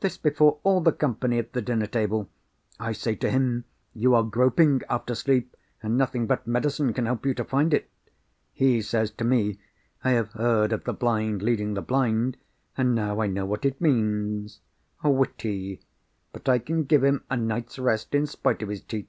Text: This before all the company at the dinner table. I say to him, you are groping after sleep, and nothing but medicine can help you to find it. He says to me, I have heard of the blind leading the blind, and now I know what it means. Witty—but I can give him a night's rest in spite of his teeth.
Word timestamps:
This 0.00 0.16
before 0.16 0.58
all 0.64 0.80
the 0.80 0.90
company 0.90 1.38
at 1.38 1.52
the 1.52 1.62
dinner 1.62 1.86
table. 1.86 2.28
I 2.80 2.90
say 2.90 3.14
to 3.14 3.30
him, 3.30 3.64
you 3.94 4.12
are 4.12 4.24
groping 4.24 4.82
after 4.90 5.14
sleep, 5.14 5.54
and 5.84 5.96
nothing 5.96 6.26
but 6.26 6.48
medicine 6.48 6.92
can 6.92 7.06
help 7.06 7.24
you 7.24 7.32
to 7.34 7.44
find 7.44 7.72
it. 7.72 7.88
He 8.52 8.82
says 8.82 9.12
to 9.12 9.24
me, 9.24 9.60
I 10.02 10.10
have 10.10 10.32
heard 10.32 10.72
of 10.72 10.82
the 10.82 10.92
blind 10.92 11.42
leading 11.42 11.74
the 11.74 11.80
blind, 11.80 12.38
and 12.76 12.92
now 12.92 13.20
I 13.20 13.28
know 13.28 13.46
what 13.46 13.64
it 13.64 13.80
means. 13.80 14.58
Witty—but 15.04 16.48
I 16.48 16.58
can 16.58 16.82
give 16.82 17.04
him 17.04 17.22
a 17.30 17.36
night's 17.36 17.78
rest 17.78 18.16
in 18.16 18.26
spite 18.26 18.62
of 18.62 18.68
his 18.70 18.80
teeth. 18.82 19.06